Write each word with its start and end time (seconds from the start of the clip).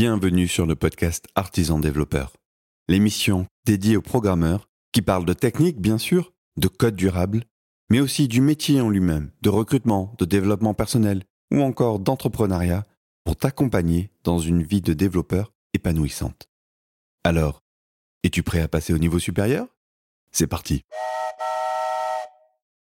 Bienvenue 0.00 0.46
sur 0.46 0.64
le 0.64 0.76
podcast 0.76 1.26
Artisan 1.34 1.80
Développeur, 1.80 2.36
l'émission 2.86 3.48
dédiée 3.66 3.96
aux 3.96 4.00
programmeurs 4.00 4.68
qui 4.92 5.02
parlent 5.02 5.24
de 5.24 5.32
technique, 5.32 5.80
bien 5.80 5.98
sûr, 5.98 6.32
de 6.56 6.68
code 6.68 6.94
durable, 6.94 7.42
mais 7.90 7.98
aussi 7.98 8.28
du 8.28 8.40
métier 8.40 8.80
en 8.80 8.90
lui-même, 8.90 9.32
de 9.42 9.48
recrutement, 9.48 10.14
de 10.20 10.24
développement 10.24 10.72
personnel 10.72 11.24
ou 11.52 11.62
encore 11.62 11.98
d'entrepreneuriat 11.98 12.86
pour 13.24 13.34
t'accompagner 13.34 14.12
dans 14.22 14.38
une 14.38 14.62
vie 14.62 14.82
de 14.82 14.92
développeur 14.92 15.52
épanouissante. 15.74 16.48
Alors, 17.24 17.64
es-tu 18.22 18.44
prêt 18.44 18.60
à 18.60 18.68
passer 18.68 18.94
au 18.94 18.98
niveau 18.98 19.18
supérieur? 19.18 19.66
C'est 20.30 20.46
parti 20.46 20.82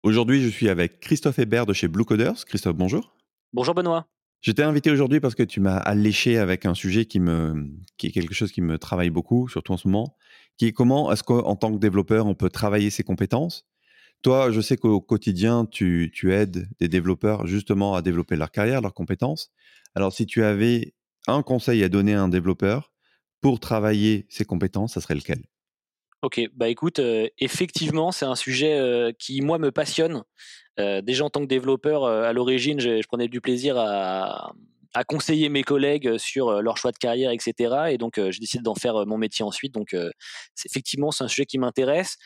Aujourd'hui, 0.02 0.42
je 0.42 0.50
suis 0.50 0.68
avec 0.68 1.00
Christophe 1.00 1.38
Hébert 1.38 1.64
de 1.64 1.72
chez 1.72 1.88
Blue 1.88 2.04
Coders. 2.04 2.44
Christophe, 2.44 2.76
bonjour. 2.76 3.16
Bonjour 3.54 3.74
Benoît. 3.74 4.06
Je 4.46 4.52
t'ai 4.52 4.62
invité 4.62 4.92
aujourd'hui 4.92 5.18
parce 5.18 5.34
que 5.34 5.42
tu 5.42 5.58
m'as 5.58 5.76
alléché 5.76 6.38
avec 6.38 6.66
un 6.66 6.74
sujet 6.74 7.04
qui 7.04 7.18
est 7.18 8.10
quelque 8.12 8.32
chose 8.32 8.52
qui 8.52 8.60
me 8.60 8.78
travaille 8.78 9.10
beaucoup, 9.10 9.48
surtout 9.48 9.72
en 9.72 9.76
ce 9.76 9.88
moment, 9.88 10.16
qui 10.56 10.66
est 10.66 10.72
comment 10.72 11.10
est-ce 11.10 11.24
qu'en 11.24 11.56
tant 11.56 11.72
que 11.72 11.78
développeur, 11.78 12.26
on 12.26 12.36
peut 12.36 12.48
travailler 12.48 12.90
ses 12.90 13.02
compétences. 13.02 13.66
Toi, 14.22 14.52
je 14.52 14.60
sais 14.60 14.76
qu'au 14.76 15.00
quotidien, 15.00 15.66
tu, 15.66 16.12
tu 16.14 16.32
aides 16.32 16.68
des 16.78 16.86
développeurs 16.86 17.48
justement 17.48 17.96
à 17.96 18.02
développer 18.02 18.36
leur 18.36 18.52
carrière, 18.52 18.80
leurs 18.82 18.94
compétences. 18.94 19.50
Alors, 19.96 20.12
si 20.12 20.26
tu 20.26 20.44
avais 20.44 20.94
un 21.26 21.42
conseil 21.42 21.82
à 21.82 21.88
donner 21.88 22.14
à 22.14 22.22
un 22.22 22.28
développeur 22.28 22.92
pour 23.40 23.58
travailler 23.58 24.26
ses 24.28 24.44
compétences, 24.44 24.94
ça 24.94 25.00
serait 25.00 25.16
lequel? 25.16 25.42
Ok, 26.22 26.40
bah 26.54 26.68
écoute, 26.68 26.98
euh, 26.98 27.28
effectivement, 27.38 28.10
c'est 28.10 28.24
un 28.24 28.34
sujet 28.36 28.72
euh, 28.78 29.12
qui, 29.18 29.42
moi, 29.42 29.58
me 29.58 29.70
passionne. 29.70 30.22
Euh, 30.80 31.00
déjà 31.02 31.24
en 31.24 31.30
tant 31.30 31.40
que 31.40 31.46
développeur, 31.46 32.04
à 32.04 32.32
l'origine, 32.32 32.80
je, 32.80 33.00
je, 33.00 33.06
prenais 33.06 33.28
du 33.28 33.40
plaisir 33.40 33.76
à, 33.78 34.52
à, 34.94 35.04
conseiller 35.04 35.48
mes 35.50 35.62
collègues 35.62 36.16
sur 36.18 36.62
leur 36.62 36.78
choix 36.78 36.90
de 36.92 36.98
carrière, 36.98 37.30
etc. 37.30 37.90
Et 37.90 37.98
donc, 37.98 38.14
j'ai 38.16 38.40
décidé 38.40 38.62
d'en 38.62 38.74
faire 38.74 39.06
mon 39.06 39.18
métier 39.18 39.44
ensuite. 39.44 39.72
Donc, 39.74 39.94
effectivement, 40.64 41.10
c'est 41.10 41.24
un 41.24 41.28
sujet 41.28 41.46
qui 41.46 41.58
m'intéresse. 41.58 42.16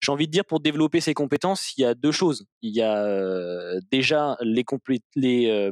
J'ai 0.00 0.12
envie 0.12 0.26
de 0.26 0.32
dire, 0.32 0.44
pour 0.44 0.60
développer 0.60 1.00
ses 1.00 1.14
compétences, 1.14 1.76
il 1.76 1.82
y 1.82 1.84
a 1.84 1.94
deux 1.94 2.12
choses. 2.12 2.46
Il 2.62 2.74
y 2.74 2.82
a 2.82 3.80
déjà 3.90 4.36
les, 4.42 4.64
les 5.16 5.70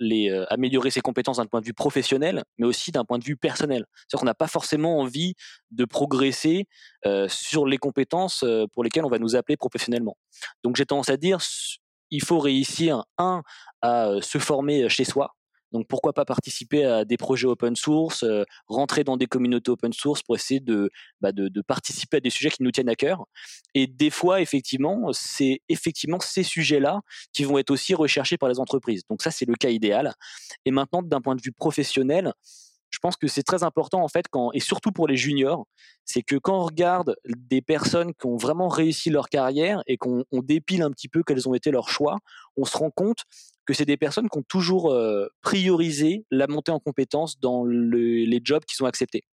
euh, 0.00 0.44
améliorer 0.48 0.90
ses 0.90 1.00
compétences 1.00 1.36
d'un 1.36 1.46
point 1.46 1.60
de 1.60 1.66
vue 1.66 1.74
professionnel, 1.74 2.44
mais 2.58 2.66
aussi 2.66 2.90
d'un 2.90 3.04
point 3.04 3.18
de 3.18 3.24
vue 3.24 3.36
personnel. 3.36 3.84
C'est-à-dire 3.94 4.20
qu'on 4.20 4.26
n'a 4.26 4.34
pas 4.34 4.48
forcément 4.48 4.98
envie 4.98 5.34
de 5.70 5.84
progresser 5.84 6.66
euh, 7.06 7.28
sur 7.28 7.66
les 7.66 7.78
compétences 7.78 8.42
euh, 8.42 8.66
pour 8.72 8.84
lesquelles 8.84 9.04
on 9.04 9.10
va 9.10 9.18
nous 9.18 9.36
appeler 9.36 9.56
professionnellement. 9.56 10.16
Donc 10.64 10.76
j'ai 10.76 10.86
tendance 10.86 11.08
à 11.08 11.16
dire, 11.16 11.38
il 12.10 12.22
faut 12.22 12.38
réussir, 12.38 13.04
un, 13.18 13.42
à 13.80 14.10
se 14.20 14.38
former 14.38 14.88
chez 14.88 15.04
soi, 15.04 15.34
donc 15.72 15.86
pourquoi 15.88 16.12
pas 16.12 16.24
participer 16.24 16.84
à 16.84 17.04
des 17.04 17.16
projets 17.16 17.46
open 17.46 17.76
source, 17.76 18.22
euh, 18.22 18.44
rentrer 18.66 19.04
dans 19.04 19.16
des 19.16 19.26
communautés 19.26 19.70
open 19.70 19.92
source 19.92 20.22
pour 20.22 20.36
essayer 20.36 20.60
de, 20.60 20.90
bah 21.20 21.32
de, 21.32 21.48
de, 21.48 21.62
participer 21.62 22.18
à 22.18 22.20
des 22.20 22.30
sujets 22.30 22.50
qui 22.50 22.62
nous 22.62 22.70
tiennent 22.70 22.88
à 22.88 22.94
cœur. 22.94 23.24
Et 23.74 23.86
des 23.86 24.10
fois, 24.10 24.40
effectivement, 24.40 25.10
c'est 25.12 25.60
effectivement 25.68 26.20
ces 26.20 26.42
sujets-là 26.42 27.00
qui 27.32 27.44
vont 27.44 27.58
être 27.58 27.70
aussi 27.70 27.94
recherchés 27.94 28.36
par 28.36 28.48
les 28.48 28.60
entreprises. 28.60 29.02
Donc 29.08 29.22
ça, 29.22 29.30
c'est 29.30 29.46
le 29.46 29.54
cas 29.54 29.70
idéal. 29.70 30.14
Et 30.64 30.70
maintenant, 30.70 31.02
d'un 31.02 31.20
point 31.20 31.34
de 31.34 31.42
vue 31.42 31.52
professionnel, 31.52 32.32
je 32.92 32.98
pense 33.00 33.16
que 33.16 33.26
c'est 33.26 33.42
très 33.42 33.62
important 33.64 34.02
en 34.02 34.08
fait 34.08 34.26
et 34.52 34.60
surtout 34.60 34.92
pour 34.92 35.08
les 35.08 35.16
juniors, 35.16 35.66
c'est 36.04 36.22
que 36.22 36.36
quand 36.36 36.58
on 36.58 36.64
regarde 36.64 37.16
des 37.26 37.62
personnes 37.62 38.12
qui 38.14 38.26
ont 38.26 38.36
vraiment 38.36 38.68
réussi 38.68 39.10
leur 39.10 39.28
carrière 39.28 39.82
et 39.86 39.96
qu'on 39.96 40.24
dépile 40.32 40.82
un 40.82 40.90
petit 40.90 41.08
peu 41.08 41.22
quels 41.22 41.48
ont 41.48 41.54
été 41.54 41.70
leurs 41.70 41.88
choix, 41.88 42.18
on 42.56 42.64
se 42.64 42.76
rend 42.76 42.90
compte 42.90 43.24
que 43.64 43.74
c'est 43.74 43.84
des 43.84 43.96
personnes 43.96 44.28
qui 44.28 44.38
ont 44.38 44.44
toujours 44.46 44.92
euh, 44.92 45.28
priorisé 45.40 46.26
la 46.30 46.46
montée 46.46 46.72
en 46.72 46.80
compétences 46.80 47.38
dans 47.40 47.64
le, 47.64 48.24
les 48.24 48.40
jobs 48.42 48.64
qu'ils 48.64 48.82
ont 48.82 48.86
acceptés. 48.86 49.24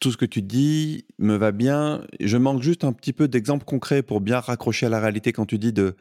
Tout 0.00 0.10
ce 0.10 0.16
que 0.16 0.24
tu 0.24 0.42
dis 0.42 1.06
me 1.18 1.36
va 1.36 1.52
bien. 1.52 2.04
Je 2.20 2.36
manque 2.36 2.62
juste 2.62 2.84
un 2.84 2.92
petit 2.92 3.12
peu 3.12 3.28
d'exemples 3.28 3.64
concrets 3.64 4.02
pour 4.02 4.20
bien 4.20 4.40
raccrocher 4.40 4.86
à 4.86 4.88
la 4.88 4.98
réalité 4.98 5.32
quand 5.32 5.46
tu 5.46 5.58
dis 5.58 5.72
de 5.72 5.94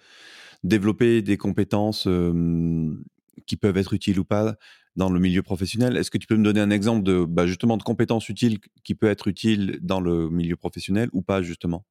développer 0.63 1.21
des 1.21 1.37
compétences 1.37 2.07
euh, 2.07 2.97
qui 3.45 3.55
peuvent 3.55 3.77
être 3.77 3.93
utiles 3.93 4.19
ou 4.19 4.25
pas 4.25 4.55
dans 4.99 5.09
le 5.09 5.19
milieu 5.19 5.41
professionnel. 5.41 5.97
Est-ce 5.97 6.11
que 6.11 6.17
tu 6.19 6.27
peux 6.27 6.35
me 6.35 6.43
donner 6.43 6.59
un 6.59 6.69
exemple 6.69 7.03
de 7.03 7.25
bah, 7.25 7.47
justement 7.47 7.77
de 7.77 7.83
compétences 7.83 8.29
utiles 8.29 8.59
qui 8.83 8.93
peut 8.93 9.09
être 9.09 9.27
utile 9.27 9.79
dans 9.81 10.01
le 10.01 10.29
milieu 10.29 10.57
professionnel 10.57 11.09
ou 11.13 11.23
pas 11.23 11.41
justement? 11.41 11.85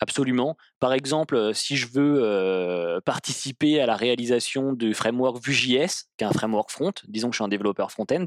Absolument. 0.00 0.56
Par 0.80 0.92
exemple, 0.92 1.34
euh, 1.34 1.52
si 1.52 1.76
je 1.76 1.88
veux 1.88 2.22
euh, 2.22 3.00
participer 3.00 3.80
à 3.80 3.86
la 3.86 3.96
réalisation 3.96 4.72
du 4.72 4.94
framework 4.94 5.44
Vue.js, 5.44 6.04
qui 6.16 6.24
est 6.24 6.26
un 6.26 6.32
framework 6.32 6.70
front, 6.70 6.92
disons 7.08 7.28
que 7.28 7.34
je 7.34 7.38
suis 7.38 7.44
un 7.44 7.48
développeur 7.48 7.90
front-end, 7.90 8.24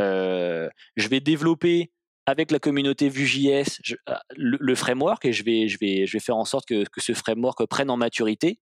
euh, 0.00 0.68
je 0.96 1.08
vais 1.08 1.20
développer 1.20 1.90
avec 2.26 2.52
la 2.52 2.60
communauté 2.60 3.08
Vue.js 3.08 3.80
le, 4.36 4.56
le, 4.60 4.74
framework 4.76 5.24
et 5.24 5.32
je 5.32 5.42
vais, 5.42 5.66
je, 5.66 5.78
vais, 5.80 6.06
je 6.06 6.12
vais 6.12 6.20
faire 6.20 6.36
en 6.36 6.44
sorte 6.44 6.68
que, 6.68 6.84
que 6.84 7.00
ce 7.00 7.14
framework 7.14 7.66
prenne 7.66 7.90
en 7.90 7.96
maturité. 7.96 8.60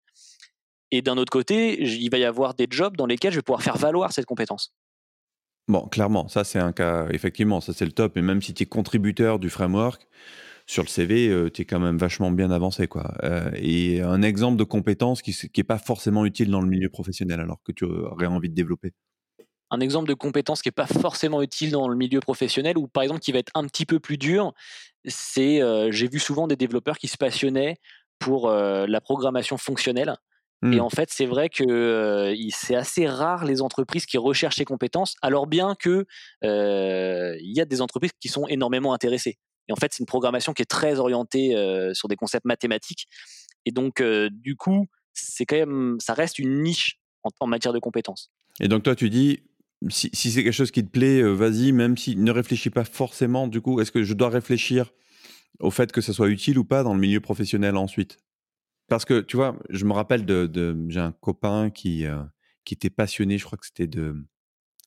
Et 0.90 1.02
d'un 1.02 1.16
autre 1.16 1.30
côté, 1.30 1.82
il 1.82 2.10
va 2.10 2.18
y 2.18 2.24
avoir 2.24 2.54
des 2.54 2.66
jobs 2.68 2.96
dans 2.96 3.06
lesquels 3.06 3.32
je 3.32 3.38
vais 3.38 3.42
pouvoir 3.42 3.62
faire 3.62 3.76
valoir 3.76 4.12
cette 4.12 4.26
compétence. 4.26 4.72
Bon, 5.68 5.86
clairement, 5.86 6.26
ça 6.26 6.42
c'est 6.42 6.58
un 6.58 6.72
cas, 6.72 7.06
effectivement, 7.10 7.60
ça 7.60 7.72
c'est 7.72 7.84
le 7.84 7.92
top. 7.92 8.16
Et 8.16 8.22
même 8.22 8.42
si 8.42 8.54
tu 8.54 8.64
es 8.64 8.66
contributeur 8.66 9.38
du 9.38 9.50
framework, 9.50 10.08
sur 10.70 10.84
le 10.84 10.88
CV, 10.88 11.28
euh, 11.28 11.50
tu 11.50 11.62
es 11.62 11.64
quand 11.64 11.80
même 11.80 11.98
vachement 11.98 12.30
bien 12.30 12.52
avancé. 12.52 12.86
Quoi. 12.86 13.12
Euh, 13.24 13.50
et 13.56 14.02
un 14.02 14.22
exemple 14.22 14.56
de 14.56 14.62
compétence 14.62 15.20
qui 15.20 15.36
n'est 15.56 15.64
pas 15.64 15.78
forcément 15.78 16.24
utile 16.24 16.48
dans 16.48 16.60
le 16.60 16.68
milieu 16.68 16.88
professionnel, 16.88 17.40
alors 17.40 17.60
que 17.64 17.72
tu 17.72 17.84
aurais 17.84 18.26
envie 18.26 18.48
de 18.48 18.54
développer 18.54 18.92
un 19.72 19.78
exemple 19.78 20.08
de 20.08 20.14
compétence 20.14 20.62
qui 20.62 20.68
n'est 20.68 20.72
pas 20.72 20.88
forcément 20.88 21.42
utile 21.42 21.70
dans 21.70 21.86
le 21.86 21.94
milieu 21.94 22.18
professionnel 22.18 22.76
ou 22.76 22.88
par 22.88 23.04
exemple 23.04 23.20
qui 23.20 23.30
va 23.30 23.38
être 23.38 23.52
un 23.54 23.64
petit 23.68 23.86
peu 23.86 24.00
plus 24.00 24.18
dur, 24.18 24.52
c'est 25.04 25.62
euh, 25.62 25.92
j'ai 25.92 26.08
vu 26.08 26.18
souvent 26.18 26.48
des 26.48 26.56
développeurs 26.56 26.98
qui 26.98 27.06
se 27.06 27.16
passionnaient 27.16 27.76
pour 28.18 28.50
la 28.50 29.00
programmation 29.00 29.56
fonctionnelle. 29.56 30.14
Et 30.62 30.76
mmh. 30.76 30.80
en 30.80 30.90
fait, 30.90 31.08
c'est 31.10 31.24
vrai 31.26 31.48
que 31.48 32.34
c'est 32.50 32.74
assez 32.74 33.06
rare 33.06 33.46
les 33.46 33.62
entreprises 33.62 34.04
qui 34.04 34.18
recherchent 34.18 34.56
ces 34.56 34.66
compétences, 34.66 35.16
alors 35.22 35.46
bien 35.46 35.74
que 35.74 36.06
il 36.42 37.56
y 37.56 37.60
a 37.60 37.64
des 37.64 37.80
entreprises 37.80 38.12
qui 38.20 38.28
sont 38.28 38.46
énormément 38.46 38.92
intéressées. 38.92 39.38
Et 39.70 39.72
en 39.72 39.76
fait, 39.76 39.92
c'est 39.92 40.00
une 40.00 40.06
programmation 40.06 40.52
qui 40.52 40.62
est 40.62 40.70
très 40.70 40.98
orientée 40.98 41.54
euh, 41.54 41.94
sur 41.94 42.08
des 42.08 42.16
concepts 42.16 42.44
mathématiques. 42.44 43.06
Et 43.64 43.70
donc, 43.70 44.02
du 44.30 44.56
coup, 44.56 44.86
c'est 45.12 45.46
quand 45.46 45.56
même, 45.56 45.96
ça 46.00 46.14
reste 46.14 46.38
une 46.38 46.62
niche 46.62 46.98
en, 47.22 47.46
matière 47.46 47.72
de 47.72 47.78
compétences. 47.78 48.30
Et 48.58 48.68
donc, 48.68 48.82
toi, 48.82 48.96
tu 48.96 49.10
dis, 49.10 49.44
si, 49.88 50.10
c'est 50.12 50.42
quelque 50.42 50.52
chose 50.52 50.70
qui 50.70 50.84
te 50.84 50.90
plaît, 50.90 51.22
vas-y, 51.22 51.72
même 51.72 51.96
si 51.96 52.16
ne 52.16 52.32
réfléchis 52.32 52.70
pas 52.70 52.84
forcément, 52.84 53.48
du 53.48 53.60
coup, 53.60 53.80
est-ce 53.80 53.92
que 53.92 54.02
je 54.02 54.14
dois 54.14 54.30
réfléchir 54.30 54.90
au 55.60 55.70
fait 55.70 55.92
que 55.92 56.00
ça 56.00 56.12
soit 56.12 56.28
utile 56.28 56.58
ou 56.58 56.64
pas 56.64 56.82
dans 56.82 56.94
le 56.94 57.00
milieu 57.00 57.20
professionnel 57.20 57.76
ensuite? 57.76 58.18
Parce 58.90 59.06
que, 59.06 59.20
tu 59.20 59.36
vois, 59.36 59.56
je 59.70 59.84
me 59.86 59.92
rappelle 59.92 60.26
de, 60.26 60.76
j'ai 60.88 61.00
un 61.00 61.12
copain 61.12 61.70
qui, 61.70 62.04
qui 62.64 62.74
était 62.74 62.90
passionné, 62.90 63.38
je 63.38 63.44
crois 63.44 63.56
que 63.56 63.64
c'était 63.64 63.86
de, 63.86 64.16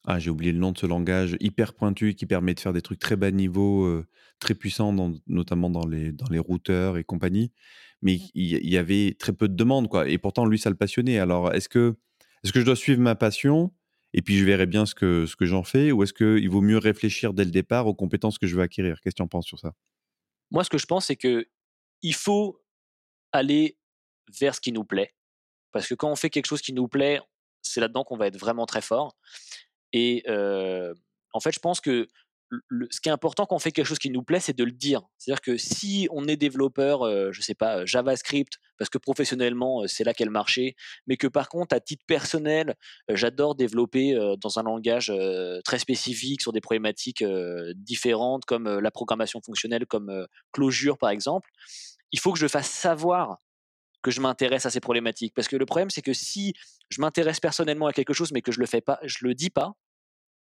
ah, 0.06 0.20
j'ai 0.20 0.30
oublié 0.30 0.52
le 0.52 0.60
nom 0.60 0.74
de 0.74 0.78
ce 0.78 0.86
langage 0.86 1.38
hyper 1.40 1.74
pointu 1.74 2.14
qui 2.14 2.26
permet 2.26 2.54
de 2.54 2.60
faire 2.60 2.74
des 2.74 2.82
trucs 2.82 3.00
très 3.00 3.16
bas 3.16 3.32
niveau, 3.32 3.86
euh, 3.86 4.06
très 4.40 4.54
puissants, 4.54 4.94
notamment 5.28 5.70
dans 5.70 5.88
les, 5.88 6.12
dans 6.12 6.28
les 6.30 6.40
routeurs 6.40 6.98
et 6.98 7.06
compagnie. 7.06 7.52
Mais 8.02 8.16
mmh. 8.16 8.30
il 8.36 8.70
y, 8.70 8.78
avait 8.78 9.16
très 9.18 9.32
peu 9.32 9.48
de 9.48 9.56
demandes, 9.56 9.88
quoi. 9.88 10.10
Et 10.10 10.18
pourtant, 10.18 10.46
lui, 10.46 10.60
ça 10.60 10.70
le 10.70 10.76
passionnait. 10.76 11.20
Alors, 11.20 11.54
est-ce 11.54 11.70
que, 11.70 11.96
est 12.44 12.52
que 12.52 12.60
je 12.60 12.66
dois 12.66 12.76
suivre 12.76 13.00
ma 13.00 13.16
passion 13.16 13.74
et 14.12 14.22
puis 14.22 14.38
je 14.38 14.44
verrai 14.44 14.66
bien 14.66 14.86
ce 14.86 14.94
que, 14.94 15.26
ce 15.26 15.38
que 15.38 15.46
j'en 15.46 15.64
fais 15.64 15.92
ou 15.94 16.04
est-ce 16.04 16.14
qu'il 16.14 16.50
vaut 16.50 16.62
mieux 16.62 16.78
réfléchir 16.78 17.34
dès 17.34 17.46
le 17.46 17.52
départ 17.52 17.88
aux 17.88 17.96
compétences 17.96 18.38
que 18.38 18.46
je 18.46 18.58
veux 18.58 18.62
acquérir? 18.62 19.00
Qu'est-ce 19.02 19.16
que 19.16 19.18
tu 19.18 19.24
en 19.24 19.30
penses 19.30 19.48
sur 19.48 19.58
ça? 19.58 19.74
Moi, 20.52 20.66
ce 20.66 20.70
que 20.70 20.78
je 20.78 20.86
pense, 20.86 21.06
c'est 21.06 21.16
que 21.16 21.48
il 22.02 22.14
faut 22.14 22.62
aller 23.32 23.78
vers 24.40 24.56
ce 24.56 24.62
qui 24.62 24.72
nous 24.72 24.84
plaît. 24.84 25.14
Parce 25.72 25.88
que 25.88 25.96
quand 25.96 26.12
on 26.12 26.16
fait 26.16 26.30
quelque 26.30 26.46
chose 26.46 26.62
qui 26.62 26.74
nous 26.74 26.88
plaît, 26.88 27.20
c'est 27.62 27.80
là-dedans 27.80 28.04
qu'on 28.04 28.18
va 28.18 28.28
être 28.28 28.40
vraiment 28.40 28.66
très 28.66 28.82
fort. 28.82 29.16
Et 29.92 30.24
en 30.28 31.40
fait, 31.40 31.52
je 31.52 31.60
pense 31.60 31.82
que 31.82 32.08
ce 32.92 33.02
qui 33.02 33.10
est 33.10 33.12
important 33.12 33.48
quand 33.48 33.56
on 33.56 33.60
fait 33.60 33.72
quelque 33.72 33.88
chose 33.88 33.98
qui 33.98 34.12
nous 34.12 34.22
plaît, 34.22 34.40
c'est 34.40 34.56
de 34.56 34.64
le 34.64 34.72
dire. 34.72 35.02
C'est-à-dire 35.18 35.42
que 35.42 35.58
si 35.58 36.08
on 36.12 36.28
est 36.28 36.36
développeur, 36.36 37.34
je 37.34 37.42
sais 37.42 37.56
pas, 37.56 37.84
JavaScript, 37.86 38.60
parce 38.78 38.92
que 38.92 39.00
professionnellement, 39.00 39.88
c'est 39.88 40.04
là 40.04 40.14
qu'est 40.14 40.26
le 40.26 40.30
marché, 40.30 40.76
mais 41.08 41.18
que 41.18 41.26
par 41.26 41.50
contre, 41.50 41.76
à 41.76 41.80
titre 41.80 42.04
personnel, 42.06 42.76
j'adore 43.10 43.56
développer 43.56 44.16
dans 44.40 44.60
un 44.60 44.64
langage 44.64 45.12
très 45.64 45.80
spécifique 45.80 46.44
sur 46.44 46.52
des 46.52 46.62
problématiques 46.62 47.24
différentes, 47.76 48.46
comme 48.46 48.70
la 48.80 48.92
programmation 48.92 49.42
fonctionnelle, 49.42 49.88
comme 49.88 50.28
Clojure 50.52 51.00
par 51.00 51.10
exemple, 51.10 51.50
il 52.12 52.20
faut 52.20 52.34
que 52.34 52.40
je 52.40 52.48
fasse 52.48 52.70
savoir 52.70 53.40
que 54.04 54.12
je 54.12 54.22
m'intéresse 54.22 54.66
à 54.66 54.70
ces 54.70 54.80
problématiques. 54.80 55.34
Parce 55.34 55.48
que 55.48 55.56
le 55.56 55.66
problème, 55.66 55.90
c'est 55.90 56.02
que 56.02 56.14
si 56.14 56.54
je 56.90 57.02
m'intéresse 57.02 57.40
personnellement 57.40 57.88
à 57.88 57.94
quelque 57.94 58.14
chose, 58.14 58.32
mais 58.32 58.42
que 58.42 58.52
je 58.52 58.60
le 58.60 58.66
fais 58.66 58.82
pas, 58.82 59.00
je 59.04 59.26
le 59.26 59.34
dis 59.34 59.50
pas, 59.50 59.74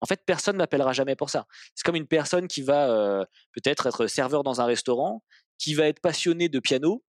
en 0.01 0.05
fait, 0.05 0.21
personne 0.25 0.57
m'appellera 0.57 0.91
jamais 0.91 1.15
pour 1.15 1.29
ça. 1.29 1.47
C'est 1.75 1.85
comme 1.85 1.95
une 1.95 2.07
personne 2.07 2.49
qui 2.49 2.61
va 2.61 2.89
euh, 2.89 3.23
peut-être 3.53 3.87
être 3.87 4.07
serveur 4.07 4.43
dans 4.43 4.59
un 4.59 4.65
restaurant, 4.65 5.23
qui 5.57 5.75
va 5.75 5.87
être 5.87 6.01
passionné 6.01 6.49
de 6.49 6.59
piano, 6.59 7.03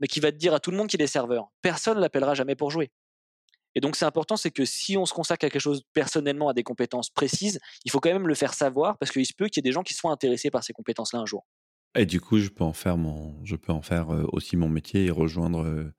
mais 0.00 0.08
qui 0.08 0.20
va 0.20 0.30
te 0.30 0.36
dire 0.36 0.52
à 0.52 0.60
tout 0.60 0.70
le 0.70 0.76
monde 0.76 0.88
qu'il 0.88 1.00
est 1.00 1.06
serveur. 1.06 1.48
Personne 1.62 1.98
l'appellera 1.98 2.34
jamais 2.34 2.54
pour 2.54 2.70
jouer. 2.70 2.92
Et 3.74 3.80
donc 3.80 3.96
c'est 3.96 4.04
important, 4.04 4.36
c'est 4.36 4.50
que 4.50 4.64
si 4.64 4.96
on 4.96 5.06
se 5.06 5.12
consacre 5.12 5.46
à 5.46 5.48
quelque 5.48 5.60
chose 5.60 5.82
personnellement, 5.94 6.48
à 6.48 6.54
des 6.54 6.62
compétences 6.62 7.10
précises, 7.10 7.58
il 7.84 7.90
faut 7.90 7.98
quand 7.98 8.12
même 8.12 8.28
le 8.28 8.34
faire 8.34 8.54
savoir 8.54 8.98
parce 8.98 9.10
qu'il 9.10 9.26
se 9.26 9.32
peut 9.32 9.46
qu'il 9.46 9.58
y 9.58 9.62
ait 9.66 9.70
des 9.70 9.72
gens 9.72 9.82
qui 9.82 9.94
soient 9.94 10.12
intéressés 10.12 10.50
par 10.50 10.62
ces 10.62 10.72
compétences-là 10.72 11.20
un 11.20 11.26
jour. 11.26 11.44
Et 11.96 12.06
du 12.06 12.20
coup, 12.20 12.38
je 12.38 12.48
peux 12.48 12.64
en 12.64 12.72
faire 12.72 12.96
mon, 12.96 13.34
je 13.44 13.56
peux 13.56 13.72
en 13.72 13.82
faire 13.82 14.10
euh, 14.10 14.24
aussi 14.32 14.56
mon 14.56 14.68
métier 14.68 15.06
et 15.06 15.10
rejoindre 15.10 15.64
euh, 15.64 15.94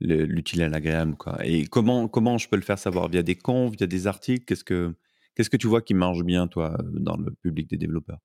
l'utile 0.00 0.62
à 0.62 0.68
l'agréable. 0.68 1.16
Et 1.42 1.66
comment, 1.66 2.08
comment 2.08 2.38
je 2.38 2.48
peux 2.48 2.56
le 2.56 2.62
faire 2.62 2.78
savoir? 2.78 3.08
Via 3.08 3.22
des 3.22 3.36
confs, 3.36 3.76
via 3.76 3.86
des 3.86 4.06
articles? 4.06 4.44
Qu'est-ce 4.46 4.64
que, 4.64 4.94
que 5.36 5.56
tu 5.56 5.66
vois 5.66 5.82
qui 5.82 5.94
marche 5.94 6.22
bien, 6.22 6.46
toi, 6.46 6.78
dans 6.92 7.16
le 7.16 7.30
public 7.42 7.68
des 7.68 7.76
développeurs? 7.76 8.18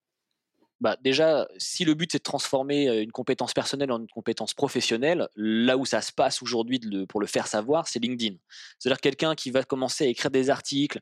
Bah 0.81 0.95
déjà, 1.04 1.45
si 1.57 1.83
le 1.83 1.94
but 1.94 2.10
c'est 2.10 2.19
de 2.19 2.24
transformer 2.24 3.01
une 3.01 3.12
compétence 3.12 3.54
personnelle 3.54 3.92
en 3.92 4.00
une 4.00 4.07
compétence 4.07 4.54
professionnelle, 4.54 5.27
là 5.36 5.75
où 5.75 5.86
ça 5.86 6.01
se 6.01 6.13
passe 6.13 6.42
aujourd'hui 6.42 6.80
pour 7.10 7.19
le 7.19 7.27
faire 7.27 7.48
savoir, 7.48 7.86
c'est 7.89 8.00
LinkedIn. 8.00 8.38
C'est-à-dire 8.77 9.01
quelqu'un 9.01 9.36
qui 9.36 9.51
va 9.51 9.63
commencer 9.63 10.06
à 10.06 10.07
écrire 10.07 10.31
des 10.31 10.50
articles 10.50 11.01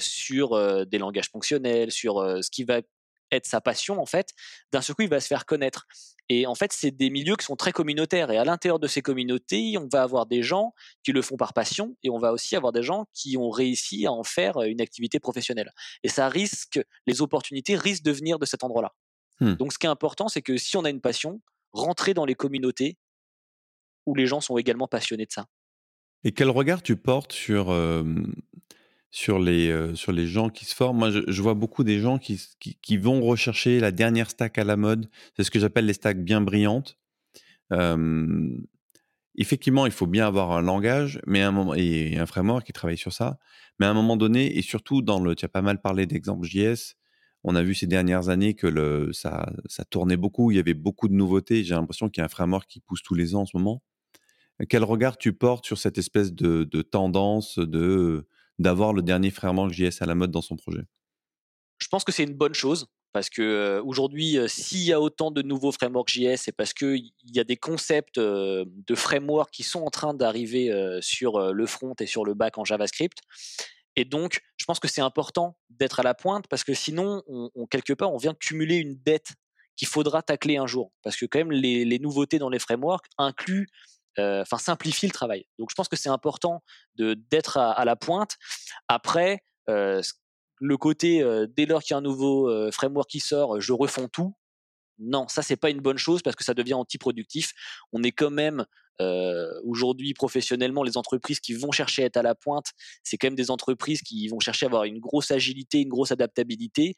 sur 0.00 0.86
des 0.86 0.98
langages 0.98 1.30
fonctionnels, 1.30 1.92
sur 1.92 2.14
ce 2.42 2.50
qui 2.50 2.64
va 2.64 2.80
être 3.30 3.46
sa 3.46 3.60
passion 3.60 4.00
en 4.00 4.06
fait, 4.06 4.30
d'un 4.72 4.80
seul 4.80 4.96
coup 4.96 5.02
il 5.02 5.08
va 5.08 5.20
se 5.20 5.26
faire 5.26 5.46
connaître. 5.46 5.86
Et 6.30 6.46
en 6.46 6.54
fait, 6.54 6.72
c'est 6.74 6.90
des 6.90 7.08
milieux 7.08 7.36
qui 7.36 7.46
sont 7.46 7.56
très 7.56 7.72
communautaires. 7.72 8.30
Et 8.30 8.36
à 8.36 8.44
l'intérieur 8.44 8.78
de 8.78 8.86
ces 8.86 9.00
communautés, 9.00 9.78
on 9.78 9.88
va 9.90 10.02
avoir 10.02 10.26
des 10.26 10.42
gens 10.42 10.74
qui 11.02 11.12
le 11.12 11.22
font 11.22 11.36
par 11.36 11.54
passion, 11.54 11.96
et 12.02 12.10
on 12.10 12.18
va 12.18 12.32
aussi 12.32 12.54
avoir 12.54 12.72
des 12.72 12.82
gens 12.82 13.06
qui 13.14 13.38
ont 13.38 13.48
réussi 13.48 14.06
à 14.06 14.12
en 14.12 14.24
faire 14.24 14.60
une 14.60 14.82
activité 14.82 15.20
professionnelle. 15.20 15.72
Et 16.02 16.08
ça 16.08 16.28
risque, 16.28 16.80
les 17.06 17.22
opportunités 17.22 17.76
risquent 17.76 18.04
de 18.04 18.12
venir 18.12 18.38
de 18.38 18.44
cet 18.44 18.62
endroit-là. 18.62 18.92
Mmh. 19.40 19.54
Donc, 19.54 19.72
ce 19.72 19.78
qui 19.78 19.86
est 19.86 19.90
important, 19.90 20.28
c'est 20.28 20.42
que 20.42 20.58
si 20.58 20.76
on 20.76 20.84
a 20.84 20.90
une 20.90 21.00
passion, 21.00 21.40
rentrer 21.72 22.12
dans 22.12 22.26
les 22.26 22.34
communautés 22.34 22.98
où 24.04 24.14
les 24.14 24.26
gens 24.26 24.40
sont 24.40 24.58
également 24.58 24.88
passionnés 24.88 25.26
de 25.26 25.32
ça. 25.32 25.46
Et 26.24 26.32
quel 26.32 26.50
regard 26.50 26.82
tu 26.82 26.96
portes 26.96 27.32
sur 27.32 27.70
sur 29.10 29.38
les, 29.38 29.70
euh, 29.70 29.94
sur 29.94 30.12
les 30.12 30.26
gens 30.26 30.50
qui 30.50 30.64
se 30.64 30.74
forment. 30.74 30.98
Moi, 30.98 31.10
je, 31.10 31.42
vois 31.42 31.54
beaucoup 31.54 31.84
des 31.84 31.98
gens 32.00 32.18
qui, 32.18 32.40
qui, 32.58 32.96
vont 32.96 33.20
rechercher 33.22 33.80
la 33.80 33.90
dernière 33.90 34.30
stack 34.30 34.58
à 34.58 34.64
la 34.64 34.76
mode. 34.76 35.08
C'est 35.36 35.44
ce 35.44 35.50
que 35.50 35.58
j'appelle 35.58 35.86
les 35.86 35.94
stacks 35.94 36.22
bien 36.22 36.40
brillantes. 36.40 36.98
effectivement, 39.36 39.86
il 39.86 39.92
faut 39.92 40.06
bien 40.06 40.26
avoir 40.26 40.52
un 40.52 40.62
langage 40.62 41.20
mais 41.26 41.42
un 41.42 41.52
moment, 41.52 41.74
et 41.74 42.18
un 42.18 42.26
framework 42.26 42.66
qui 42.66 42.72
travaille 42.72 42.98
sur 42.98 43.12
ça. 43.12 43.38
Mais 43.78 43.86
à 43.86 43.90
un 43.90 43.94
moment 43.94 44.16
donné, 44.16 44.58
et 44.58 44.62
surtout 44.62 45.02
dans 45.02 45.20
le, 45.20 45.34
tu 45.34 45.44
as 45.44 45.48
pas 45.48 45.62
mal 45.62 45.80
parlé 45.80 46.06
d'exemple 46.06 46.46
JS, 46.46 46.96
on 47.44 47.54
a 47.54 47.62
vu 47.62 47.74
ces 47.74 47.86
dernières 47.86 48.28
années 48.28 48.54
que 48.54 48.66
le, 48.66 49.12
ça, 49.12 49.52
ça 49.66 49.84
tournait 49.84 50.16
beaucoup, 50.16 50.50
il 50.50 50.56
y 50.56 50.60
avait 50.60 50.74
beaucoup 50.74 51.08
de 51.08 51.14
nouveautés. 51.14 51.62
J'ai 51.64 51.74
l'impression 51.74 52.08
qu'il 52.08 52.20
y 52.20 52.22
a 52.22 52.26
un 52.26 52.28
framework 52.28 52.68
qui 52.68 52.80
pousse 52.80 53.02
tous 53.02 53.14
les 53.14 53.34
ans 53.34 53.42
en 53.42 53.46
ce 53.46 53.56
moment. 53.56 53.82
Quel 54.68 54.82
regard 54.82 55.18
tu 55.18 55.32
portes 55.32 55.64
sur 55.64 55.78
cette 55.78 55.98
espèce 55.98 56.32
de, 56.32 56.64
de 56.64 56.82
tendance 56.82 57.58
de 57.60 58.26
d'avoir 58.58 58.92
le 58.92 59.02
dernier 59.02 59.30
framework 59.30 59.72
JS 59.72 60.00
à 60.00 60.06
la 60.06 60.14
mode 60.14 60.30
dans 60.30 60.42
son 60.42 60.56
projet? 60.56 60.82
Je 61.78 61.88
pense 61.88 62.04
que 62.04 62.12
c'est 62.12 62.24
une 62.24 62.34
bonne 62.34 62.54
chose 62.54 62.86
parce 63.12 63.30
que 63.30 63.80
aujourd'hui, 63.84 64.36
s'il 64.48 64.82
y 64.82 64.92
a 64.92 65.00
autant 65.00 65.30
de 65.30 65.42
nouveaux 65.42 65.72
frameworks 65.72 66.10
JS, 66.10 66.36
c'est 66.36 66.52
parce 66.52 66.74
qu'il 66.74 67.10
y 67.24 67.40
a 67.40 67.44
des 67.44 67.56
concepts 67.56 68.18
de 68.18 68.94
framework 68.94 69.50
qui 69.50 69.62
sont 69.62 69.80
en 69.80 69.90
train 69.90 70.12
d'arriver 70.12 70.70
sur 71.00 71.52
le 71.52 71.66
front 71.66 71.94
et 72.00 72.06
sur 72.06 72.24
le 72.24 72.34
back 72.34 72.58
en 72.58 72.64
JavaScript. 72.64 73.18
Et 73.96 74.04
donc, 74.04 74.40
je 74.58 74.64
pense 74.64 74.78
que 74.78 74.86
c'est 74.86 75.00
important 75.00 75.58
d'être 75.70 75.98
à 75.98 76.02
la 76.04 76.14
pointe 76.14 76.46
parce 76.48 76.62
que 76.62 76.74
sinon, 76.74 77.22
on, 77.26 77.66
quelque 77.66 77.92
part, 77.92 78.12
on 78.12 78.18
vient 78.18 78.34
cumuler 78.34 78.76
une 78.76 78.94
dette 78.94 79.32
qu'il 79.76 79.88
faudra 79.88 80.22
tacler 80.22 80.56
un 80.56 80.68
jour. 80.68 80.92
Parce 81.02 81.16
que 81.16 81.26
quand 81.26 81.38
même, 81.38 81.50
les, 81.50 81.84
les 81.84 81.98
nouveautés 81.98 82.38
dans 82.38 82.48
les 82.48 82.58
frameworks 82.60 83.06
incluent 83.16 83.68
euh, 84.18 84.42
enfin 84.42 84.58
simplifie 84.58 85.06
le 85.06 85.12
travail. 85.12 85.46
Donc 85.58 85.70
je 85.70 85.74
pense 85.74 85.88
que 85.88 85.96
c'est 85.96 86.08
important 86.08 86.62
d'être 86.96 87.56
à, 87.58 87.84
la 87.84 87.96
pointe. 87.96 88.36
Après, 88.88 89.42
euh, 89.68 90.02
le 90.60 90.76
côté 90.76 91.22
euh, 91.22 91.46
dès 91.48 91.66
lors 91.66 91.82
qu'il 91.82 91.92
y 91.92 91.94
a 91.94 91.98
un 91.98 92.02
nouveau 92.02 92.50
framework 92.72 93.08
qui 93.08 93.20
sort, 93.20 93.60
je 93.60 93.72
refonds 93.72 94.08
tout. 94.08 94.34
Non, 94.98 95.28
ça 95.28 95.42
c'est 95.42 95.56
pas 95.56 95.70
une 95.70 95.80
bonne 95.80 95.98
chose 95.98 96.22
parce 96.22 96.34
que 96.34 96.42
ça 96.42 96.54
devient 96.54 96.74
antiproductif. 96.74 97.52
On 97.92 98.02
est 98.02 98.12
quand 98.12 98.30
même 98.30 98.64
aujourd'hui 99.64 100.12
professionnellement 100.12 100.82
les 100.82 100.96
entreprises 100.96 101.38
qui 101.38 101.54
vont 101.54 101.70
chercher 101.70 102.02
à 102.02 102.06
être 102.06 102.16
à 102.16 102.22
la 102.22 102.34
pointe, 102.34 102.72
c'est 103.04 103.16
quand 103.16 103.28
même 103.28 103.36
des 103.36 103.52
entreprises 103.52 104.02
qui 104.02 104.26
vont 104.26 104.40
chercher 104.40 104.66
à 104.66 104.68
avoir 104.68 104.84
une 104.84 104.98
grosse 104.98 105.30
agilité, 105.30 105.80
une 105.82 105.88
grosse 105.88 106.10
adaptabilité. 106.10 106.96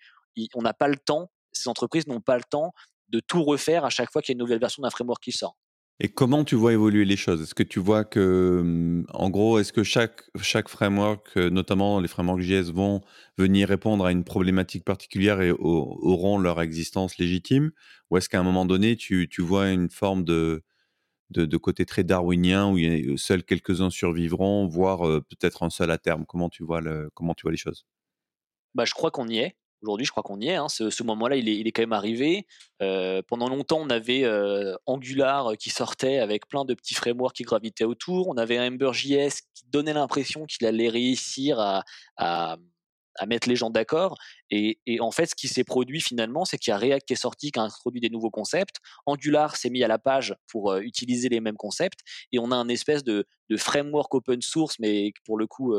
on 0.55 0.63
n'a 0.63 0.73
pas 0.73 0.89
le 0.89 0.97
temps, 0.97 1.31
ces 1.53 1.69
entreprises 1.69 2.07
n'ont 2.07 2.23
pas 2.23 2.39
le 2.39 2.45
temps 2.49 2.73
de 3.11 3.21
tout 3.21 3.43
refaire 3.43 3.85
à 3.85 3.91
chaque 3.91 4.11
fois 4.11 4.23
qu'il 4.23 4.31
y 4.31 4.33
a 4.33 4.37
une 4.37 4.39
nouvelle 4.39 4.61
version 4.61 4.83
d'un 4.83 4.89
framework 4.89 5.23
qui 5.23 5.33
sort. 5.33 5.59
Et 6.03 6.09
comment 6.09 6.45
tu 6.45 6.55
vois 6.55 6.73
évoluer 6.73 7.05
les 7.05 7.17
choses? 7.17 7.43
Est-ce 7.43 7.55
que 7.55 7.63
tu 7.63 7.79
vois 7.79 8.05
que, 8.05 8.61
hum, 8.63 9.07
en 9.13 9.29
gros, 9.29 9.59
est-ce 9.59 9.71
que 9.71 9.83
chaque, 9.83 10.23
chaque 10.41 10.71
framework, 10.71 11.29
euh, 11.37 11.51
notamment 11.51 12.01
les 12.01 12.09
frameworks 12.09 12.41
JS, 12.41 12.73
vont 12.73 13.03
venir 13.37 13.69
répondre 13.69 14.07
à 14.07 14.11
une 14.11 14.25
problématique 14.25 14.83
particulière 14.85 15.43
et 15.43 15.51
auront 15.53 16.39
leur 16.39 16.63
existence 16.63 17.19
légitime? 17.19 17.71
Ou 18.11 18.17
est-ce 18.17 18.31
qu'à 18.31 18.41
un 18.41 18.43
moment 18.43 18.65
donné, 18.65 18.97
tu, 18.97 19.29
tu, 19.29 19.43
vois 19.43 19.71
une 19.71 19.91
forme 19.91 20.25
de, 20.25 20.63
de, 21.31 21.57
côté 21.59 21.85
très 21.85 22.03
darwinien 22.03 22.71
où 22.71 22.79
il 22.79 23.19
seuls 23.19 23.45
quelques-uns 23.45 23.91
survivront, 23.91 24.67
voire 24.67 25.07
euh, 25.07 25.21
peut-être 25.21 25.63
un 25.65 25.71
seul 25.71 25.91
à 25.91 25.99
terme? 25.99 26.25
Comment 26.27 26.49
tu, 26.49 26.65
vois 26.65 26.81
le, 26.81 27.11
comment 27.13 27.35
tu 27.35 27.43
vois 27.43 27.53
les 27.53 27.59
choses? 27.59 27.85
Bah, 28.75 28.87
Je 28.87 28.95
crois 28.95 29.11
qu'on 29.11 29.29
y 29.29 29.39
est. 29.39 29.55
Aujourd'hui, 29.83 30.05
je 30.05 30.11
crois 30.11 30.23
qu'on 30.23 30.41
y 30.41 30.49
est. 30.49 30.57
Hein. 30.57 30.69
Ce, 30.69 31.03
moment-là, 31.03 31.37
il 31.37 31.49
est, 31.49 31.73
quand 31.73 31.83
même 31.83 31.93
arrivé. 31.93 32.47
Euh, 32.83 33.23
pendant 33.27 33.49
longtemps, 33.49 33.79
on 33.81 33.89
avait 33.89 34.25
euh, 34.25 34.75
Angular 34.87 35.57
qui 35.59 35.71
sortait 35.71 36.19
avec 36.19 36.47
plein 36.49 36.65
de 36.65 36.75
petits 36.75 36.95
frameworks 36.95 37.37
qui 37.37 37.45
gravitaient 37.45 37.85
autour. 37.85 38.29
On 38.29 38.37
avait 38.37 38.59
Ember.js 38.59 39.41
qui 39.55 39.65
donnait 39.69 39.95
l'impression 39.95 40.45
qu'il 40.45 40.67
allait 40.67 40.91
réussir 40.91 41.59
à, 42.17 42.57
mettre 43.27 43.49
les 43.49 43.57
gens 43.57 43.71
d'accord. 43.71 44.17
Et, 44.51 44.79
en 45.01 45.11
fait, 45.11 45.27
ce 45.27 45.35
qui 45.35 45.49
s'est 45.49 45.65
produit 45.65 46.01
finalement, 46.01 46.45
c'est 46.45 46.59
qu'il 46.59 46.71
y 46.71 46.75
a 46.75 46.79
React 46.79 47.07
qui 47.07 47.13
est 47.15 47.17
sorti, 47.17 47.51
qui 47.51 47.59
a 47.59 47.63
introduit 47.63 48.01
des 48.01 48.11
nouveaux 48.11 48.31
concepts. 48.31 48.77
Angular 49.07 49.57
s'est 49.57 49.71
mis 49.71 49.83
à 49.83 49.89
la 49.89 49.99
page 49.99 50.35
pour 50.47 50.73
euh, 50.73 50.81
utiliser 50.81 51.29
les 51.29 51.41
mêmes 51.41 51.57
concepts. 51.57 52.01
Et 52.33 52.39
on 52.39 52.51
a 52.51 52.57
un 52.57 52.69
espèce 52.69 53.03
de, 53.05 53.27
framework 53.57 54.15
open 54.15 54.43
source, 54.43 54.79
mais 54.79 55.13
pour 55.25 55.37
le 55.37 55.47
coup 55.47 55.75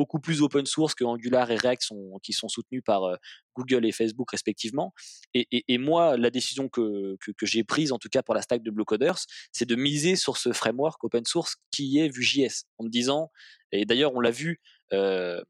beaucoup 0.00 0.18
plus 0.18 0.40
open 0.40 0.64
source 0.64 0.94
que 0.94 1.04
Angular 1.04 1.50
et 1.50 1.56
React 1.56 1.90
qui 2.22 2.32
sont 2.32 2.48
soutenus 2.48 2.80
par 2.82 3.04
euh, 3.04 3.16
Google 3.54 3.84
et 3.84 3.92
Facebook 3.92 4.30
respectivement. 4.30 4.94
Et, 5.34 5.76
moi, 5.76 6.16
la 6.16 6.30
décision 6.30 6.70
que, 6.70 7.18
j'ai 7.42 7.64
prise, 7.64 7.92
en 7.92 7.98
tout 7.98 8.08
cas 8.08 8.22
pour 8.22 8.34
la 8.34 8.40
stack 8.40 8.62
de 8.62 8.70
Blue 8.70 8.86
Coders, 8.86 9.18
c'est 9.52 9.66
de 9.66 9.76
miser 9.76 10.16
sur 10.16 10.38
ce 10.38 10.54
framework 10.54 11.04
open 11.04 11.26
source 11.26 11.56
qui 11.70 11.98
est 11.98 12.08
Vue.js, 12.08 12.64
en 12.78 12.84
me 12.84 12.88
disant, 12.88 13.30
et 13.72 13.84
d'ailleurs 13.84 14.14
on 14.14 14.20
l'a 14.20 14.30
vu, 14.30 14.62
euh, 14.94 15.42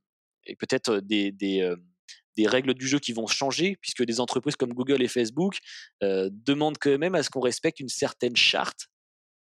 et 0.47 0.56
peut-être 0.56 0.94
euh, 0.94 1.00
des, 1.00 2.47
règles 2.49 2.75
du 2.75 2.88
jeu 2.88 2.99
qui 2.99 3.12
vont 3.12 3.29
changer, 3.29 3.76
puisque 3.81 4.02
des 4.02 4.19
entreprises 4.19 4.56
comme 4.56 4.73
Google 4.73 5.00
et 5.02 5.08
Facebook 5.08 5.58
demandent 6.02 6.78
quand 6.78 6.99
même 6.99 7.14
à 7.14 7.23
ce 7.23 7.30
qu'on 7.30 7.40
respecte 7.40 7.78
une 7.78 7.88
certaine 7.88 8.35
charte 8.35 8.88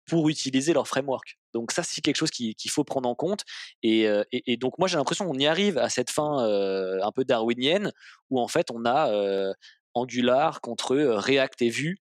pour 0.08 0.30
utiliser 0.30 0.74
leur 0.74 0.88
framework. 0.88 1.38
Donc 1.54 1.72
ça, 1.72 1.84
c'est 1.84 2.02
quelque 2.02 2.16
chose 2.16 2.32
qu'il 2.32 2.72
faut 2.72 2.84
prendre 2.84 3.10
en 3.10 3.16
compte. 3.16 3.44
Euh, 3.86 4.24
et, 4.32 4.58
donc 4.58 4.80
moi, 4.80 4.88
j'ai 4.88 4.98
l'impression 4.98 5.26
qu'on 5.26 5.38
y 5.38 5.46
arrive 5.46 5.78
à 5.78 5.90
cette 5.90 6.10
fin 6.10 6.46
euh, 6.46 7.00
un 7.04 7.12
peu 7.12 7.26
darwinienne, 7.26 7.92
où 8.30 8.40
en 8.40 8.48
fait, 8.48 8.72
on 8.72 8.86
a 8.86 9.12
euh, 9.12 9.54
Angular 9.94 10.62
contre 10.62 10.96
React 10.96 11.62
et 11.62 11.70
Vue. 11.70 11.98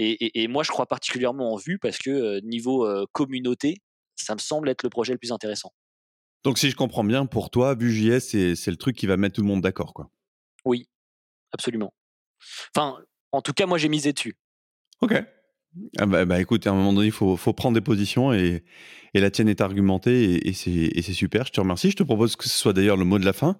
Et, 0.00 0.46
moi, 0.46 0.62
je 0.62 0.70
crois 0.70 0.86
particulièrement 0.86 1.52
en 1.52 1.56
Vue 1.56 1.80
parce 1.80 1.98
que 1.98 2.38
niveau 2.40 2.88
communauté, 3.10 3.78
ça 4.14 4.34
me 4.34 4.38
semble 4.38 4.68
être 4.68 4.84
le 4.84 4.90
projet 4.90 5.12
le 5.12 5.18
plus 5.18 5.32
intéressant. 5.32 5.72
Donc 6.44 6.58
si 6.58 6.70
je 6.70 6.76
comprends 6.76 7.02
bien, 7.02 7.26
pour 7.26 7.50
toi, 7.50 7.74
Vue.js, 7.74 8.54
c'est 8.54 8.70
le 8.70 8.76
truc 8.76 8.96
qui 8.96 9.06
va 9.06 9.16
mettre 9.16 9.34
tout 9.34 9.42
le 9.42 9.48
monde 9.48 9.60
d'accord, 9.60 9.92
quoi. 9.92 10.08
Oui, 10.64 10.88
absolument. 11.50 11.92
Enfin, 12.76 12.96
en 13.32 13.42
tout 13.42 13.52
cas, 13.52 13.66
moi, 13.66 13.76
j'ai 13.76 13.88
misé 13.88 14.12
dessus. 14.12 14.38
Ok. 15.00 15.14
Ah 15.98 16.06
bah, 16.06 16.24
bah, 16.24 16.40
écoute, 16.40 16.66
à 16.66 16.70
un 16.70 16.74
moment 16.74 16.92
donné, 16.92 17.06
il 17.06 17.12
faut, 17.12 17.36
faut, 17.36 17.52
prendre 17.52 17.74
des 17.74 17.80
positions 17.80 18.32
et, 18.32 18.64
et, 19.14 19.20
la 19.20 19.30
tienne 19.30 19.48
est 19.48 19.60
argumentée 19.60 20.34
et, 20.34 20.48
et 20.48 20.52
c'est 21.02 21.12
super. 21.12 21.46
Je 21.46 21.52
te 21.52 21.60
remercie. 21.60 21.90
Je 21.90 21.96
te 21.96 22.02
propose 22.02 22.36
que 22.36 22.44
ce 22.44 22.58
soit 22.58 22.72
d'ailleurs 22.72 22.96
le 22.96 23.04
mot 23.04 23.18
de 23.18 23.24
la 23.24 23.32
fin. 23.32 23.58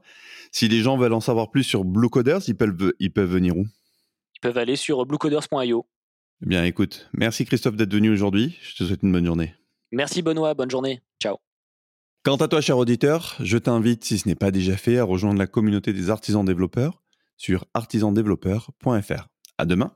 Si 0.51 0.69
les 0.69 0.81
gens 0.81 0.97
veulent 0.97 1.13
en 1.13 1.21
savoir 1.21 1.51
plus 1.51 1.65
sur 1.65 1.85
Blue 1.85 2.09
Coders, 2.09 2.41
ils 2.49 2.57
peuvent, 2.57 2.93
ils 2.99 3.13
peuvent 3.13 3.31
venir 3.31 3.57
où? 3.57 3.67
Ils 4.37 4.41
peuvent 4.41 4.59
aller 4.59 4.77
sur 4.77 5.05
bluecoders.io. 5.05 5.87
Eh 6.43 6.47
bien, 6.47 6.65
écoute, 6.65 7.09
merci 7.13 7.45
Christophe 7.45 7.77
d'être 7.77 7.93
venu 7.93 8.11
aujourd'hui. 8.11 8.57
Je 8.63 8.77
te 8.77 8.85
souhaite 8.85 9.03
une 9.03 9.13
bonne 9.13 9.27
journée. 9.27 9.55
Merci 9.91 10.23
Benoît, 10.23 10.55
bonne 10.55 10.71
journée. 10.71 11.03
Ciao. 11.21 11.37
Quant 12.25 12.37
à 12.37 12.49
toi, 12.49 12.61
cher 12.61 12.79
auditeur, 12.79 13.37
je 13.41 13.59
t'invite, 13.59 14.05
si 14.05 14.19
ce 14.19 14.29
n'est 14.29 14.35
pas 14.35 14.51
déjà 14.51 14.77
fait, 14.77 14.99
à 14.99 15.05
rejoindre 15.05 15.39
la 15.39 15.47
communauté 15.47 15.93
des 15.93 16.11
artisans 16.11 16.45
développeurs 16.45 17.03
sur 17.37 17.65
artisandéveloppeurs.fr. 17.75 19.29
À 19.59 19.65
demain. 19.65 19.93